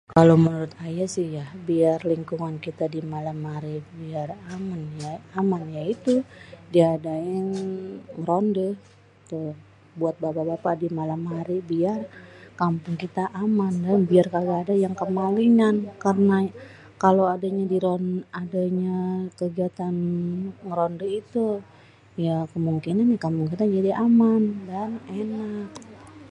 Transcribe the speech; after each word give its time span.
kalo 0.15 0.33
menurut 0.43 0.73
ayé 0.87 1.05
sih 1.15 1.27
ya, 1.37 1.45
biar 1.69 1.99
lingkungan 2.11 2.55
kita 2.65 2.85
di 2.95 3.01
malam 3.13 3.39
hari 3.51 3.75
biar 3.99 4.29
aman 4.57 4.81
ya.. 5.03 5.13
ya 5.77 5.83
itu 5.95 6.13
diadain 6.73 7.47
ngerondé 8.17 8.69
tu.. 9.29 9.41
buat 9.99 10.15
bapak-bapak 10.23 10.73
di 10.83 10.87
malam 10.99 11.21
hari 11.33 11.57
biar 11.71 11.99
kampung 12.61 12.95
kita 13.03 13.23
aman.. 13.45 13.73
biar 14.11 14.27
kalo 14.35 14.51
ada 14.61 14.73
yang 14.85 14.95
kemalingan 15.01 15.75
karena 16.03 16.37
kalo 17.03 17.21
adanya 17.35 18.97
kegiatan 19.39 19.95
ngérondé 20.65 21.07
itu, 21.21 21.47
ya 22.25 22.37
kemungkinan 22.53 23.09
kampung 23.25 23.47
kita 23.53 23.65
jadi 23.77 23.91
aman 24.05 24.41
dan 24.69 24.91
enak.. 25.21 25.69